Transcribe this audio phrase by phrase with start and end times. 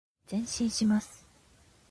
[0.27, 1.27] 前進します。